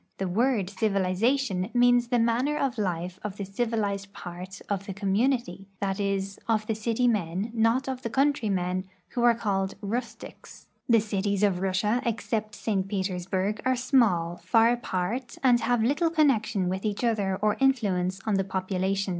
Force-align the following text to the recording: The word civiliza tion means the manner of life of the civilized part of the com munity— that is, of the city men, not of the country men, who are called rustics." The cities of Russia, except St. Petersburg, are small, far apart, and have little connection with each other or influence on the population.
The 0.17 0.27
word 0.27 0.65
civiliza 0.65 1.37
tion 1.39 1.69
means 1.75 2.07
the 2.07 2.17
manner 2.17 2.57
of 2.57 2.79
life 2.79 3.19
of 3.23 3.37
the 3.37 3.45
civilized 3.45 4.11
part 4.13 4.59
of 4.67 4.87
the 4.87 4.95
com 4.95 5.13
munity— 5.13 5.67
that 5.79 5.99
is, 5.99 6.39
of 6.47 6.65
the 6.65 6.73
city 6.73 7.07
men, 7.07 7.51
not 7.53 7.87
of 7.87 8.01
the 8.01 8.09
country 8.09 8.49
men, 8.49 8.85
who 9.09 9.21
are 9.21 9.35
called 9.35 9.75
rustics." 9.79 10.65
The 10.89 11.01
cities 11.01 11.43
of 11.43 11.59
Russia, 11.59 12.01
except 12.03 12.55
St. 12.55 12.87
Petersburg, 12.87 13.61
are 13.63 13.75
small, 13.75 14.37
far 14.37 14.71
apart, 14.71 15.37
and 15.43 15.59
have 15.59 15.83
little 15.83 16.09
connection 16.09 16.67
with 16.67 16.83
each 16.83 17.03
other 17.03 17.37
or 17.39 17.55
influence 17.59 18.21
on 18.25 18.33
the 18.37 18.43
population. 18.43 19.09